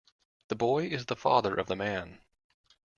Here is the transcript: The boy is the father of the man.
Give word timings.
The 0.47 0.55
boy 0.55 0.87
is 0.87 1.05
the 1.05 1.15
father 1.15 1.53
of 1.53 1.67
the 1.67 1.75
man. 1.75 2.21